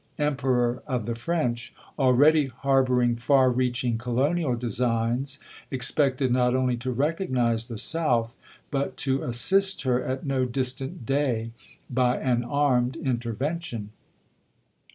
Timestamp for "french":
1.13-1.75